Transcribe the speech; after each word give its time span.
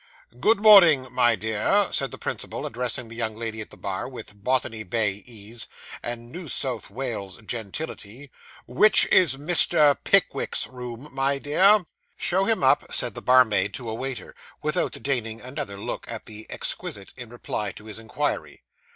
'Good 0.39 0.59
morning, 0.59 1.09
my 1.11 1.35
dear,' 1.35 1.89
said 1.91 2.09
the 2.09 2.17
principal, 2.17 2.65
addressing 2.65 3.07
the 3.07 3.15
young 3.15 3.35
lady 3.35 3.61
at 3.61 3.69
the 3.69 3.77
bar, 3.77 4.09
with 4.09 4.43
Botany 4.43 4.81
Bay 4.81 5.21
ease, 5.27 5.67
and 6.01 6.31
New 6.31 6.49
South 6.49 6.89
Wales 6.89 7.37
gentility; 7.45 8.31
'which 8.65 9.05
is 9.11 9.35
Mr. 9.35 9.95
Pickwick's 10.03 10.65
room, 10.65 11.07
my 11.11 11.37
dear?' 11.37 11.85
'Show 12.17 12.45
him 12.45 12.63
up,' 12.63 12.91
said 12.91 13.13
the 13.13 13.21
barmaid 13.21 13.75
to 13.75 13.91
a 13.91 13.93
waiter, 13.93 14.33
without 14.63 14.93
deigning 15.03 15.39
another 15.39 15.77
look 15.77 16.09
at 16.11 16.25
the 16.25 16.47
exquisite, 16.49 17.13
in 17.15 17.29
reply 17.29 17.71
to 17.73 17.85
his 17.85 17.99
inquiry. 17.99 18.63